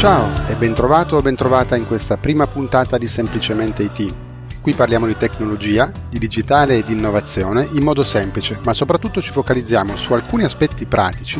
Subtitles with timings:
[0.00, 4.14] Ciao e bentrovato o bentrovata in questa prima puntata di Semplicemente IT.
[4.62, 9.30] Qui parliamo di tecnologia, di digitale e di innovazione in modo semplice, ma soprattutto ci
[9.30, 11.38] focalizziamo su alcuni aspetti pratici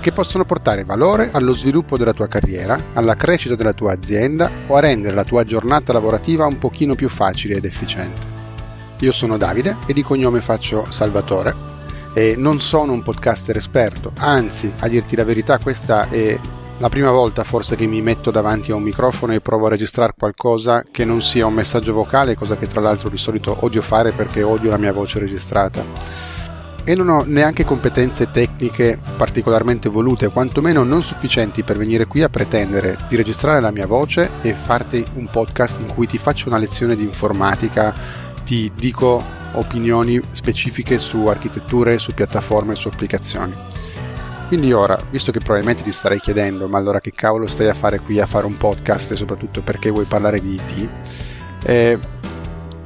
[0.00, 4.74] che possono portare valore allo sviluppo della tua carriera, alla crescita della tua azienda o
[4.74, 8.22] a rendere la tua giornata lavorativa un pochino più facile ed efficiente.
[8.98, 11.54] Io sono Davide e di cognome faccio Salvatore
[12.12, 16.36] e non sono un podcaster esperto, anzi, a dirti la verità, questa è
[16.78, 20.14] la prima volta forse che mi metto davanti a un microfono e provo a registrare
[20.18, 24.10] qualcosa che non sia un messaggio vocale, cosa che tra l'altro di solito odio fare
[24.10, 25.82] perché odio la mia voce registrata.
[26.86, 32.28] E non ho neanche competenze tecniche particolarmente volute, quantomeno non sufficienti per venire qui a
[32.28, 36.58] pretendere di registrare la mia voce e farti un podcast in cui ti faccio una
[36.58, 37.94] lezione di informatica,
[38.44, 39.22] ti dico
[39.52, 43.73] opinioni specifiche su architetture, su piattaforme, su applicazioni.
[44.48, 48.00] Quindi ora, visto che probabilmente ti starei chiedendo, ma allora che cavolo stai a fare
[48.00, 50.88] qui a fare un podcast e soprattutto perché vuoi parlare di IT,
[51.64, 51.98] eh,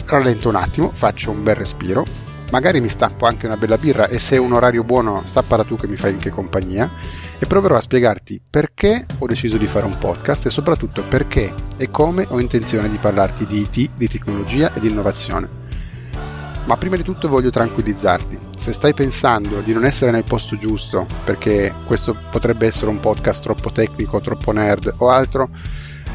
[0.06, 2.04] rallento un attimo, faccio un bel respiro,
[2.50, 5.76] magari mi stappo anche una bella birra e se è un orario buono stappala tu
[5.76, 6.90] che mi fai anche compagnia
[7.38, 11.90] e proverò a spiegarti perché ho deciso di fare un podcast e soprattutto perché e
[11.90, 15.48] come ho intenzione di parlarti di IT, di tecnologia e di innovazione.
[16.64, 18.47] Ma prima di tutto voglio tranquillizzarti.
[18.58, 23.42] Se stai pensando di non essere nel posto giusto, perché questo potrebbe essere un podcast
[23.42, 25.48] troppo tecnico, troppo nerd o altro,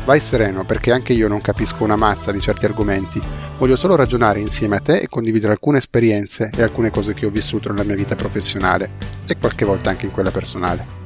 [0.06, 3.20] vai sereno perché anche io non capisco una mazza di certi argomenti.
[3.58, 7.30] Voglio solo ragionare insieme a te e condividere alcune esperienze e alcune cose che ho
[7.30, 8.92] vissuto nella mia vita professionale
[9.26, 11.03] e qualche volta anche in quella personale.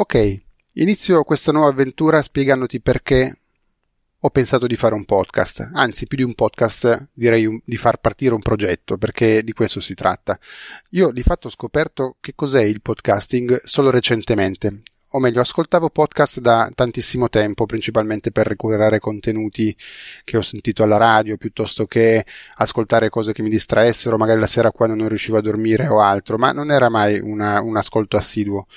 [0.00, 0.42] Ok,
[0.74, 3.36] inizio questa nuova avventura spiegandoti perché
[4.16, 7.98] ho pensato di fare un podcast, anzi più di un podcast direi un, di far
[7.98, 10.38] partire un progetto, perché di questo si tratta.
[10.90, 16.38] Io di fatto ho scoperto che cos'è il podcasting solo recentemente, o meglio ascoltavo podcast
[16.38, 19.76] da tantissimo tempo, principalmente per recuperare contenuti
[20.22, 22.24] che ho sentito alla radio, piuttosto che
[22.54, 26.38] ascoltare cose che mi distraessero, magari la sera quando non riuscivo a dormire o altro,
[26.38, 28.68] ma non era mai una, un ascolto assiduo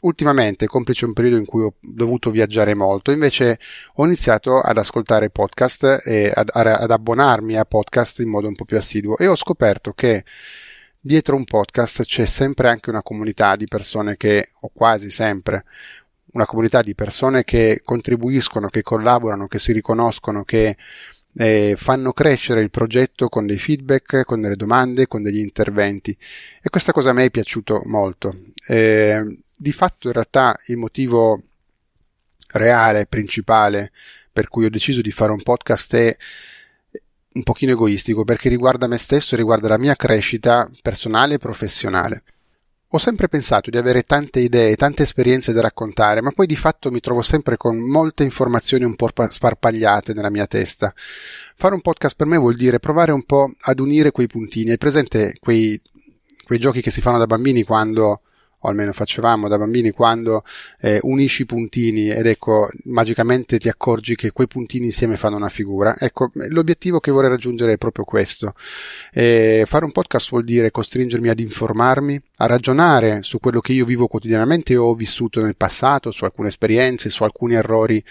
[0.00, 3.58] ultimamente, complice un periodo in cui ho dovuto viaggiare molto, invece
[3.94, 8.64] ho iniziato ad ascoltare podcast e ad, ad abbonarmi a podcast in modo un po'
[8.64, 10.24] più assiduo e ho scoperto che
[11.00, 15.64] dietro un podcast c'è sempre anche una comunità di persone che, o quasi sempre,
[16.32, 20.76] una comunità di persone che contribuiscono, che collaborano, che si riconoscono, che
[21.38, 26.16] eh, fanno crescere il progetto con dei feedback, con delle domande, con degli interventi.
[26.62, 28.34] E questa cosa a me è piaciuto molto.
[28.66, 29.22] Eh,
[29.56, 31.42] di fatto in realtà il motivo
[32.48, 33.92] reale, principale
[34.36, 36.16] per cui ho deciso di fare un podcast è
[37.32, 42.22] un pochino egoistico perché riguarda me stesso e riguarda la mia crescita personale e professionale.
[42.90, 46.90] Ho sempre pensato di avere tante idee, tante esperienze da raccontare, ma poi di fatto
[46.90, 50.94] mi trovo sempre con molte informazioni un po' sparpagliate nella mia testa.
[51.56, 54.70] Fare un podcast per me vuol dire provare un po' ad unire quei puntini.
[54.70, 55.80] Hai presente quei,
[56.44, 58.20] quei giochi che si fanno da bambini quando
[58.66, 60.44] o almeno facevamo da bambini, quando
[60.80, 65.48] eh, unisci i puntini ed ecco, magicamente ti accorgi che quei puntini insieme fanno una
[65.48, 65.96] figura.
[65.98, 68.54] Ecco, l'obiettivo che vorrei raggiungere è proprio questo.
[69.12, 73.84] Eh, fare un podcast vuol dire costringermi ad informarmi, a ragionare su quello che io
[73.84, 78.02] vivo quotidianamente o ho vissuto nel passato, su alcune esperienze, su alcuni errori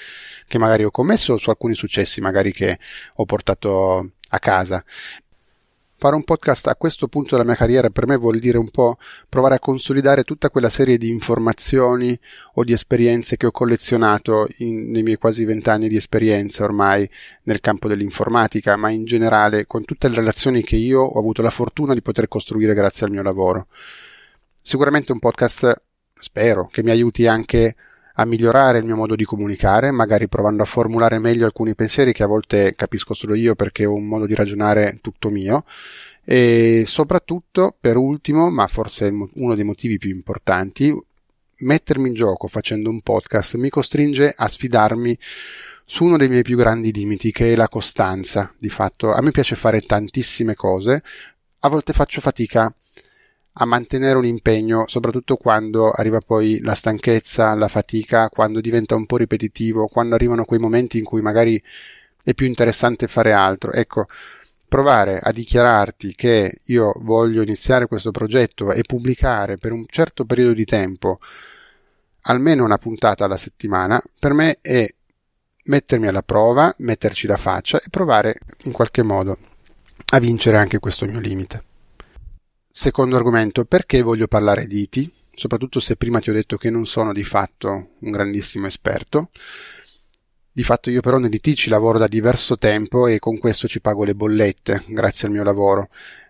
[0.47, 2.79] che magari ho commesso o su alcuni successi magari che
[3.15, 4.83] ho portato a casa
[5.97, 8.97] Fare un podcast a questo punto della mia carriera per me vuol dire un po'
[9.29, 12.19] provare a consolidare tutta quella serie di informazioni
[12.55, 17.09] o di esperienze che ho collezionato in, nei miei quasi vent'anni di esperienza ormai
[17.43, 21.49] nel campo dell'informatica, ma in generale con tutte le relazioni che io ho avuto la
[21.49, 23.67] fortuna di poter costruire grazie al mio lavoro.
[24.61, 25.81] Sicuramente un podcast
[26.13, 27.73] spero che mi aiuti anche a
[28.23, 32.27] migliorare il mio modo di comunicare, magari provando a formulare meglio alcuni pensieri che a
[32.27, 35.65] volte capisco solo io perché ho un modo di ragionare tutto mio.
[36.23, 40.97] E soprattutto, per ultimo, ma forse uno dei motivi più importanti,
[41.57, 45.17] mettermi in gioco facendo un podcast mi costringe a sfidarmi
[45.85, 48.53] su uno dei miei più grandi limiti, che è la costanza.
[48.57, 51.03] Di fatto, a me piace fare tantissime cose,
[51.59, 52.73] a volte faccio fatica
[53.57, 59.05] a mantenere un impegno, soprattutto quando arriva poi la stanchezza, la fatica, quando diventa un
[59.05, 61.61] po' ripetitivo, quando arrivano quei momenti in cui magari
[62.23, 63.71] è più interessante fare altro.
[63.71, 64.07] Ecco,
[64.67, 70.53] provare a dichiararti che io voglio iniziare questo progetto e pubblicare per un certo periodo
[70.53, 71.19] di tempo
[72.27, 74.85] almeno una puntata alla settimana, per me è
[75.65, 79.37] mettermi alla prova, metterci la faccia e provare in qualche modo
[80.11, 81.63] a vincere anche questo mio limite.
[82.77, 85.09] Secondo argomento, perché voglio parlare di IT?
[85.33, 89.29] Soprattutto se prima ti ho detto che non sono di fatto un grandissimo esperto.
[90.51, 94.03] Di fatto io però nell'IT ci lavoro da diverso tempo e con questo ci pago
[94.03, 95.87] le bollette, grazie al mio lavoro.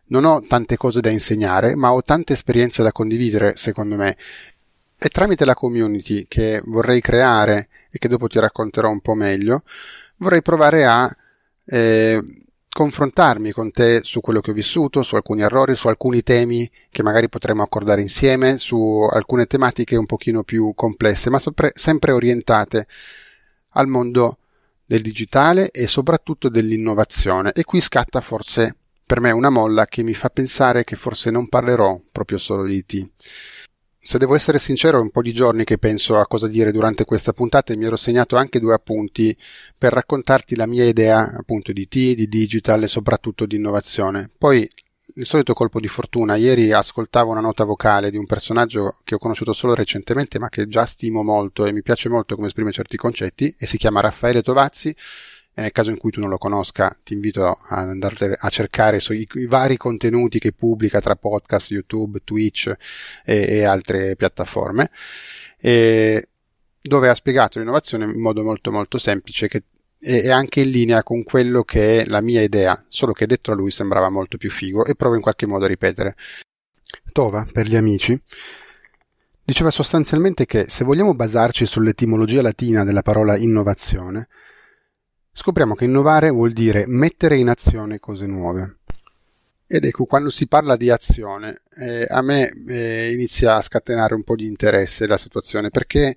[0.10, 4.16] Non ho tante cose da insegnare, ma ho tante esperienze da condividere, secondo me.
[5.00, 9.64] E tramite la community che vorrei creare e che dopo ti racconterò un po' meglio,
[10.18, 11.12] vorrei provare a
[11.66, 12.22] eh,
[12.76, 17.04] confrontarmi con te su quello che ho vissuto, su alcuni errori, su alcuni temi che
[17.04, 22.86] magari potremmo accordare insieme, su alcune tematiche un pochino più complesse, ma sempre, sempre orientate
[23.70, 24.40] al mondo
[24.86, 27.54] del digitale e soprattutto dell'innovazione.
[27.54, 28.76] E qui scatta forse
[29.06, 32.76] per me una molla che mi fa pensare che forse non parlerò proprio solo di
[32.76, 33.10] IT.
[34.06, 37.06] Se devo essere sincero, è un po' di giorni che penso a cosa dire durante
[37.06, 39.36] questa puntata e mi ero segnato anche due appunti
[39.76, 44.30] per raccontarti la mia idea appunto di IT, di digital e soprattutto di innovazione.
[44.38, 44.70] Poi
[45.16, 46.36] il solito colpo di fortuna.
[46.36, 50.68] Ieri ascoltavo una nota vocale di un personaggio che ho conosciuto solo recentemente, ma che
[50.68, 54.44] già stimo molto e mi piace molto come esprime certi concetti, e si chiama Raffaele
[54.44, 54.96] Tovazzi.
[55.58, 58.98] E nel caso in cui tu non lo conosca, ti invito ad andare a cercare
[58.98, 62.74] i, i vari contenuti che pubblica tra podcast, YouTube, Twitch
[63.24, 64.92] e, e altre piattaforme.
[65.58, 66.28] E
[66.82, 69.64] dove ha spiegato l'innovazione in modo molto molto semplice che
[69.98, 73.56] è anche in linea con quello che è la mia idea, solo che detto a
[73.56, 76.16] lui sembrava molto più figo e provo in qualche modo a ripetere.
[77.12, 78.22] Tova, per gli amici,
[79.44, 84.28] diceva sostanzialmente che se vogliamo basarci sull'etimologia latina della parola innovazione,
[85.38, 88.78] scopriamo che innovare vuol dire mettere in azione cose nuove.
[89.68, 94.24] Ed ecco, quando si parla di azione, eh, a me eh, inizia a scatenare un
[94.24, 96.16] po' di interesse la situazione, perché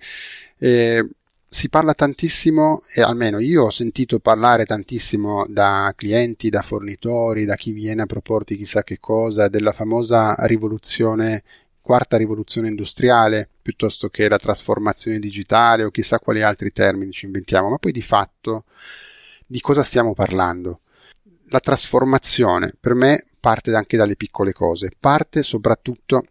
[0.59, 1.09] eh,
[1.49, 7.56] si parla tantissimo, e almeno io ho sentito parlare tantissimo da clienti, da fornitori, da
[7.56, 11.43] chi viene a proporti chissà che cosa, della famosa rivoluzione,
[11.81, 17.69] quarta rivoluzione industriale, piuttosto che la trasformazione digitale o chissà quali altri termini ci inventiamo,
[17.70, 18.65] ma poi di fatto
[19.50, 20.81] di cosa stiamo parlando?
[21.47, 26.27] La trasformazione per me parte anche dalle piccole cose, parte soprattutto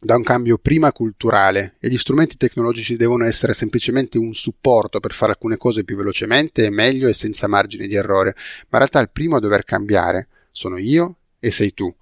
[0.00, 5.12] da un cambio prima culturale e gli strumenti tecnologici devono essere semplicemente un supporto per
[5.12, 9.10] fare alcune cose più velocemente meglio e senza margini di errore, ma in realtà il
[9.10, 11.92] primo a dover cambiare sono io e sei tu.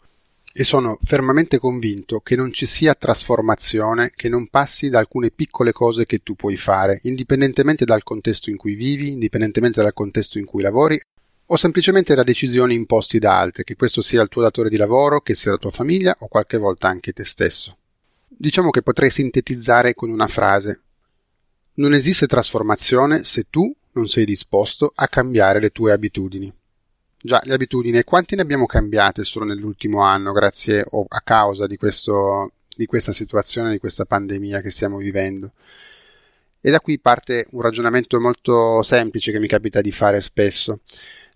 [0.59, 5.71] E sono fermamente convinto che non ci sia trasformazione che non passi da alcune piccole
[5.71, 10.47] cose che tu puoi fare, indipendentemente dal contesto in cui vivi, indipendentemente dal contesto in
[10.47, 10.99] cui lavori
[11.49, 15.21] o semplicemente da decisioni imposti da altri, che questo sia il tuo datore di lavoro,
[15.21, 17.77] che sia la tua famiglia o qualche volta anche te stesso.
[18.27, 20.81] Diciamo che potrei sintetizzare con una frase.
[21.75, 26.51] Non esiste trasformazione se tu non sei disposto a cambiare le tue abitudini.
[27.27, 31.77] Già, le abitudini, quanti ne abbiamo cambiate solo nell'ultimo anno grazie o a causa di,
[31.77, 35.51] questo, di questa situazione, di questa pandemia che stiamo vivendo?
[36.61, 40.83] E da qui parte un ragionamento molto semplice che mi capita di fare spesso.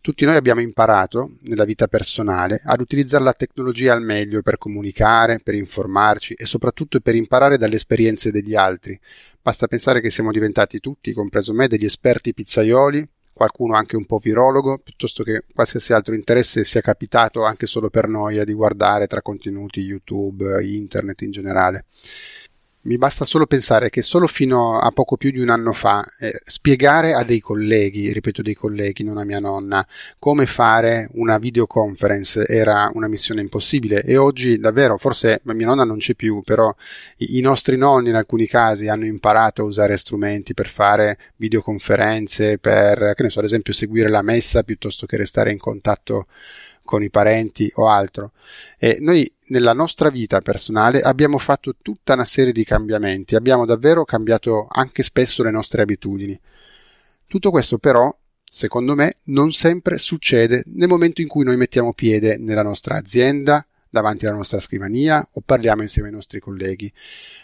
[0.01, 5.41] Tutti noi abbiamo imparato, nella vita personale, ad utilizzare la tecnologia al meglio per comunicare,
[5.43, 8.97] per informarci e soprattutto per imparare dalle esperienze degli altri.
[9.43, 13.09] Basta pensare che siamo diventati tutti, compreso me, degli esperti pizzaioli,
[13.41, 18.07] qualcuno anche un po' virologo, piuttosto che qualsiasi altro interesse sia capitato anche solo per
[18.07, 21.87] noi di guardare tra contenuti YouTube, internet in generale
[22.83, 26.41] mi basta solo pensare che solo fino a poco più di un anno fa eh,
[26.45, 29.87] spiegare a dei colleghi, ripeto dei colleghi, non a mia nonna,
[30.19, 35.99] come fare una videoconference era una missione impossibile e oggi davvero, forse mia nonna non
[35.99, 36.75] c'è più, però
[37.19, 42.57] i, i nostri nonni in alcuni casi hanno imparato a usare strumenti per fare videoconferenze,
[42.59, 46.27] per, che ne so, ad esempio seguire la messa piuttosto che restare in contatto
[46.83, 48.33] con i parenti o altro.
[48.79, 54.05] E noi nella nostra vita personale abbiamo fatto tutta una serie di cambiamenti, abbiamo davvero
[54.05, 56.39] cambiato anche spesso le nostre abitudini.
[57.27, 62.37] Tutto questo però, secondo me, non sempre succede nel momento in cui noi mettiamo piede
[62.39, 66.93] nella nostra azienda, davanti alla nostra scrivania o parliamo insieme ai nostri colleghi.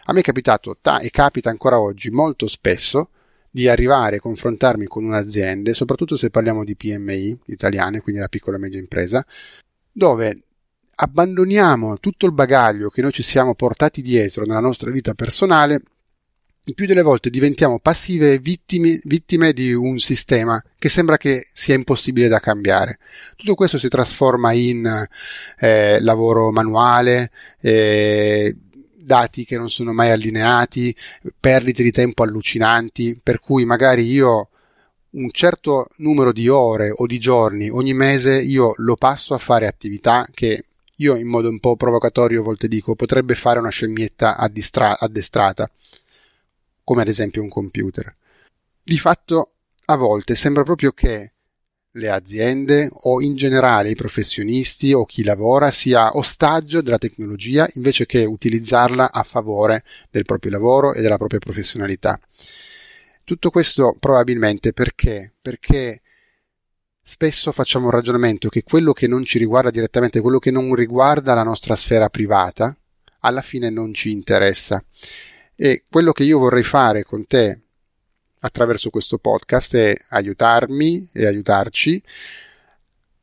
[0.04, 3.10] A me è capitato ta- e capita ancora oggi molto spesso
[3.50, 8.58] di arrivare a confrontarmi con un'azienda, soprattutto se parliamo di PMI italiane, quindi la piccola
[8.58, 9.26] e media impresa,
[9.90, 10.45] dove
[10.96, 15.80] abbandoniamo tutto il bagaglio che noi ci siamo portati dietro nella nostra vita personale,
[16.74, 22.26] più delle volte diventiamo passive vittime, vittime di un sistema che sembra che sia impossibile
[22.26, 22.98] da cambiare.
[23.36, 25.06] Tutto questo si trasforma in
[25.58, 28.56] eh, lavoro manuale, eh,
[28.96, 30.94] dati che non sono mai allineati,
[31.38, 34.48] perdite di tempo allucinanti, per cui magari io
[35.10, 39.66] un certo numero di ore o di giorni ogni mese io lo passo a fare
[39.66, 40.64] attività che
[40.96, 45.70] io in modo un po' provocatorio a volte dico potrebbe fare una scemmietta addistra- addestrata,
[46.84, 48.14] come ad esempio un computer.
[48.82, 49.52] Di fatto
[49.86, 51.32] a volte sembra proprio che
[51.96, 58.06] le aziende o in generale i professionisti o chi lavora sia ostaggio della tecnologia invece
[58.06, 62.18] che utilizzarla a favore del proprio lavoro e della propria professionalità.
[63.24, 65.32] Tutto questo probabilmente perché?
[65.40, 66.02] Perché
[67.08, 71.34] spesso facciamo un ragionamento che quello che non ci riguarda direttamente, quello che non riguarda
[71.34, 72.76] la nostra sfera privata,
[73.20, 74.82] alla fine non ci interessa.
[75.54, 77.60] E quello che io vorrei fare con te
[78.40, 82.02] attraverso questo podcast è aiutarmi e aiutarci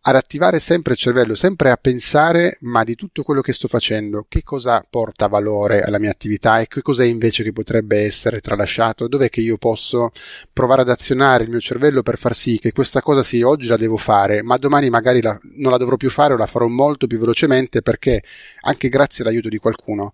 [0.05, 4.25] ad attivare sempre il cervello, sempre a pensare ma di tutto quello che sto facendo,
[4.27, 9.07] che cosa porta valore alla mia attività e che cos'è invece che potrebbe essere tralasciato,
[9.07, 10.11] dov'è che io posso
[10.51, 13.77] provare ad azionare il mio cervello per far sì che questa cosa sì, oggi la
[13.77, 17.07] devo fare, ma domani magari la, non la dovrò più fare o la farò molto
[17.07, 18.23] più velocemente perché
[18.61, 20.13] anche grazie all'aiuto di qualcuno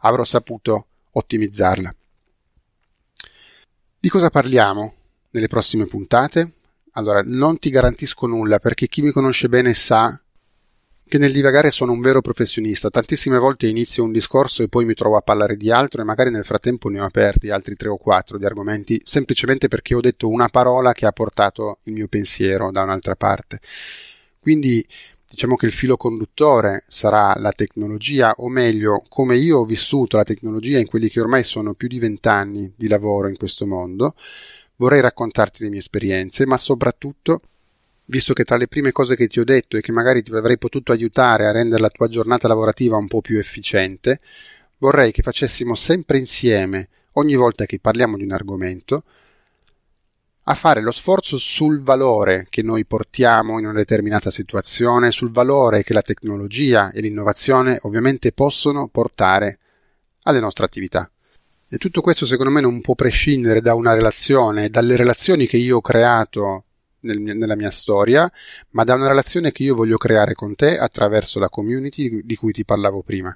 [0.00, 1.94] avrò saputo ottimizzarla.
[3.98, 4.94] Di cosa parliamo
[5.30, 6.50] nelle prossime puntate?
[6.92, 10.20] Allora, non ti garantisco nulla perché chi mi conosce bene sa
[11.12, 12.90] che nel divagare sono un vero professionista.
[12.90, 16.30] Tantissime volte inizio un discorso e poi mi trovo a parlare di altro e magari
[16.30, 20.28] nel frattempo ne ho aperti altri tre o quattro di argomenti semplicemente perché ho detto
[20.28, 23.60] una parola che ha portato il mio pensiero da un'altra parte.
[24.38, 24.86] Quindi
[25.28, 30.24] diciamo che il filo conduttore sarà la tecnologia, o meglio, come io ho vissuto la
[30.24, 34.14] tecnologia in quelli che ormai sono più di vent'anni di lavoro in questo mondo.
[34.82, 37.40] Vorrei raccontarti le mie esperienze, ma soprattutto,
[38.06, 40.58] visto che tra le prime cose che ti ho detto e che magari ti avrei
[40.58, 44.18] potuto aiutare a rendere la tua giornata lavorativa un po' più efficiente,
[44.78, 49.04] vorrei che facessimo sempre insieme, ogni volta che parliamo di un argomento,
[50.42, 55.84] a fare lo sforzo sul valore che noi portiamo in una determinata situazione, sul valore
[55.84, 59.60] che la tecnologia e l'innovazione ovviamente possono portare
[60.22, 61.08] alle nostre attività.
[61.74, 65.78] E tutto questo secondo me non può prescindere da una relazione, dalle relazioni che io
[65.78, 66.64] ho creato
[67.00, 68.30] nel, nella mia storia,
[68.72, 72.52] ma da una relazione che io voglio creare con te attraverso la community di cui
[72.52, 73.34] ti parlavo prima.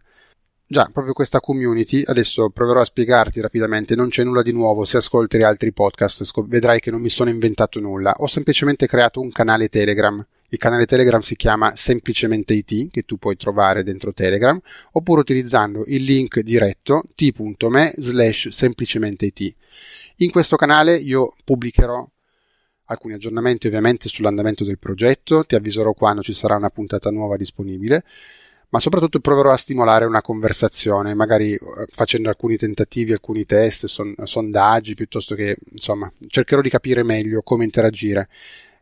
[0.66, 4.98] Già, proprio questa community, adesso proverò a spiegarti rapidamente, non c'è nulla di nuovo, se
[4.98, 9.70] ascolti altri podcast vedrai che non mi sono inventato nulla, ho semplicemente creato un canale
[9.70, 10.22] Telegram.
[10.50, 14.58] Il canale Telegram si chiama semplicemente IT, che tu puoi trovare dentro Telegram,
[14.92, 19.54] oppure utilizzando il link diretto t.me slash semplicemente IT.
[20.18, 22.08] In questo canale io pubblicherò
[22.88, 28.04] alcuni aggiornamenti ovviamente sull'andamento del progetto, ti avviserò quando ci sarà una puntata nuova disponibile
[28.68, 34.14] ma soprattutto proverò a stimolare una conversazione, magari eh, facendo alcuni tentativi, alcuni test, son,
[34.24, 38.28] sondaggi, piuttosto che, insomma, cercherò di capire meglio come interagire.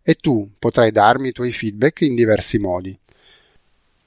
[0.07, 2.97] E tu potrai darmi i tuoi feedback in diversi modi.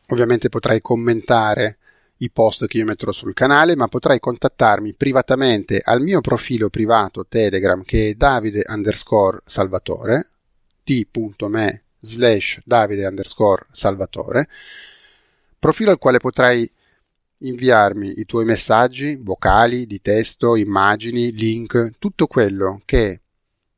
[0.10, 1.80] Ovviamente potrai commentare
[2.18, 7.26] i post che io metterò sul canale, ma potrai contattarmi privatamente al mio profilo privato
[7.28, 10.30] Telegram che è davide underscore salvatore,
[10.84, 14.48] t.me slash davide underscore salvatore,
[15.58, 16.70] profilo al quale potrai
[17.40, 23.22] inviarmi i tuoi messaggi vocali, di testo, immagini, link, tutto quello che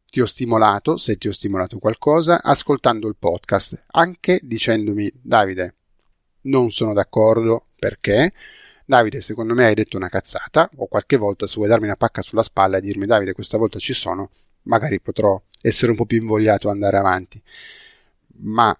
[0.09, 5.75] ti ho stimolato, se ti ho stimolato qualcosa, ascoltando il podcast, anche dicendomi Davide,
[6.41, 8.33] non sono d'accordo perché
[8.85, 12.23] Davide, secondo me hai detto una cazzata, o qualche volta se vuoi darmi una pacca
[12.23, 14.31] sulla spalla e dirmi Davide, questa volta ci sono,
[14.63, 17.41] magari potrò essere un po' più invogliato ad andare avanti.
[18.41, 18.75] Ma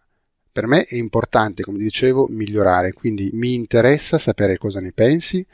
[0.51, 5.45] per me è importante, come dicevo, migliorare, quindi mi interessa sapere cosa ne pensi,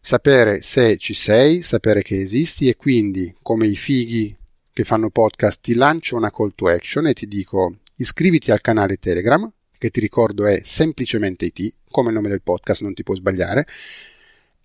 [0.00, 4.36] sapere se ci sei, sapere che esisti e quindi, come i fighi
[4.72, 8.96] che fanno podcast, ti lancio una call to action e ti dico iscriviti al canale
[8.96, 13.14] Telegram, che ti ricordo è semplicemente IT, come il nome del podcast, non ti può
[13.14, 13.66] sbagliare,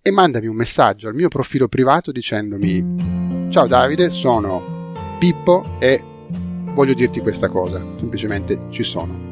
[0.00, 6.02] e mandami un messaggio al mio profilo privato dicendomi ciao Davide, sono Pippo e
[6.72, 9.27] voglio dirti questa cosa, semplicemente ci sono.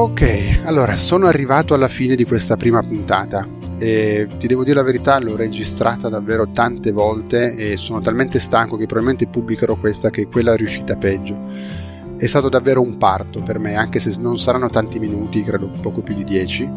[0.00, 3.44] Ok, allora sono arrivato alla fine di questa prima puntata
[3.78, 8.76] e ti devo dire la verità, l'ho registrata davvero tante volte e sono talmente stanco
[8.76, 11.36] che probabilmente pubblicherò questa che è quella riuscita peggio.
[12.16, 16.00] È stato davvero un parto per me, anche se non saranno tanti minuti, credo poco
[16.00, 16.70] più di dieci,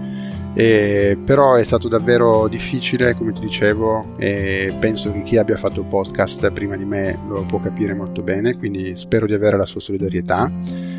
[0.56, 5.84] e, però è stato davvero difficile, come ti dicevo, e penso che chi abbia fatto
[5.84, 9.80] podcast prima di me lo può capire molto bene, quindi spero di avere la sua
[9.80, 10.90] solidarietà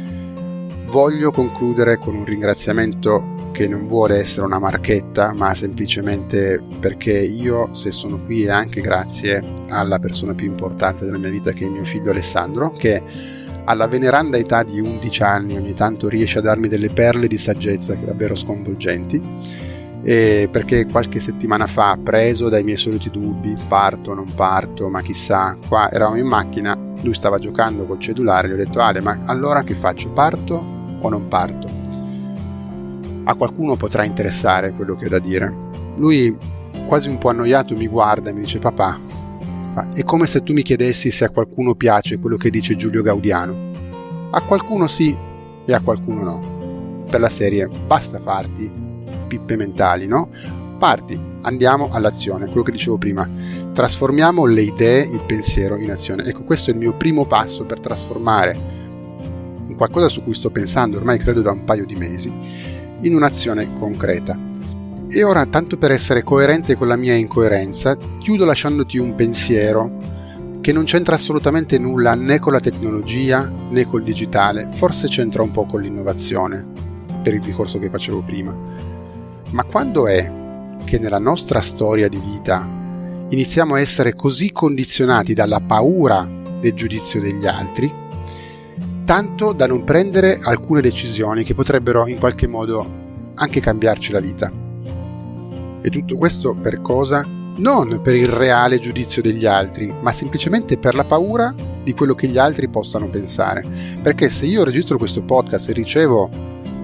[0.93, 7.73] voglio concludere con un ringraziamento che non vuole essere una marchetta, ma semplicemente perché io,
[7.73, 11.69] se sono qui, è anche grazie alla persona più importante della mia vita, che è
[11.71, 13.03] mio figlio Alessandro, che
[13.65, 17.95] alla veneranda età di 11 anni ogni tanto riesce a darmi delle perle di saggezza
[17.95, 19.21] davvero sconvolgenti.
[20.05, 25.57] E perché qualche settimana fa, preso dai miei soliti dubbi, parto, non parto, ma chissà,
[25.67, 29.63] qua eravamo in macchina, lui stava giocando col cellulare, gli ho detto Ale, ma allora
[29.63, 30.11] che faccio?
[30.11, 30.72] Parto
[31.03, 31.69] o non parto?
[33.25, 35.55] A qualcuno potrà interessare quello che ho da dire.
[35.97, 36.37] Lui,
[36.87, 38.99] quasi un po' annoiato, mi guarda e mi dice papà,
[39.95, 43.55] è come se tu mi chiedessi se a qualcuno piace quello che dice Giulio Gaudiano.
[44.31, 45.17] A qualcuno sì
[45.65, 47.05] e a qualcuno no.
[47.09, 48.71] Per la serie basta farti
[49.29, 50.29] pippe mentali, no?
[50.79, 53.29] Parti, andiamo all'azione, quello che dicevo prima.
[53.73, 56.25] Trasformiamo le idee, il pensiero in azione.
[56.25, 58.82] Ecco, questo è il mio primo passo per trasformare
[59.83, 62.33] qualcosa su cui sto pensando ormai credo da un paio di mesi
[63.01, 64.39] in un'azione concreta.
[65.09, 69.99] E ora, tanto per essere coerente con la mia incoerenza, chiudo lasciandoti un pensiero
[70.61, 75.51] che non c'entra assolutamente nulla né con la tecnologia né col digitale, forse c'entra un
[75.51, 76.65] po' con l'innovazione,
[77.21, 78.57] per il discorso che facevo prima.
[79.51, 80.31] Ma quando è
[80.85, 82.65] che nella nostra storia di vita
[83.29, 86.27] iniziamo a essere così condizionati dalla paura
[86.61, 88.02] del giudizio degli altri,
[89.05, 93.01] tanto da non prendere alcune decisioni che potrebbero in qualche modo
[93.35, 94.51] anche cambiarci la vita.
[95.81, 97.27] E tutto questo per cosa?
[97.55, 102.29] Non per il reale giudizio degli altri, ma semplicemente per la paura di quello che
[102.29, 103.63] gli altri possano pensare.
[104.01, 106.31] Perché se io registro questo podcast e ricevo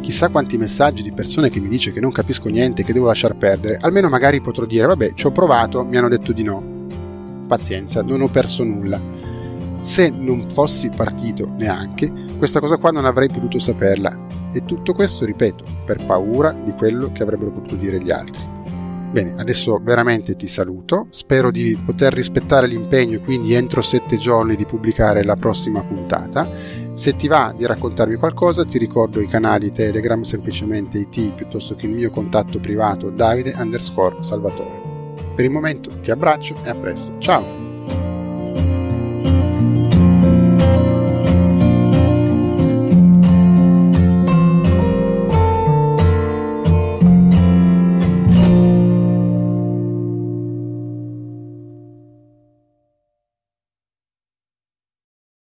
[0.00, 3.36] chissà quanti messaggi di persone che mi dice che non capisco niente, che devo lasciar
[3.36, 6.76] perdere, almeno magari potrò dire vabbè, ci ho provato, mi hanno detto di no.
[7.46, 9.17] Pazienza, non ho perso nulla.
[9.88, 14.26] Se non fossi partito neanche, questa cosa qua non avrei potuto saperla.
[14.52, 18.46] E tutto questo, ripeto, per paura di quello che avrebbero potuto dire gli altri.
[19.10, 24.66] Bene, adesso veramente ti saluto, spero di poter rispettare l'impegno quindi entro sette giorni di
[24.66, 26.46] pubblicare la prossima puntata.
[26.92, 31.86] Se ti va di raccontarmi qualcosa ti ricordo i canali Telegram semplicemente IT piuttosto che
[31.86, 35.14] il mio contatto privato Davide underscore Salvatore.
[35.34, 37.67] Per il momento ti abbraccio e a presto, ciao!